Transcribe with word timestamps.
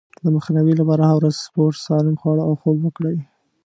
د 0.23 0.25
مخنيوي 0.35 0.73
لپاره 0.77 1.03
هره 1.05 1.17
ورځ 1.19 1.35
سپورت، 1.45 1.77
سالم 1.87 2.15
خواړه 2.21 2.43
او 2.47 2.53
خوب 2.61 2.77
وکړئ. 2.83 3.17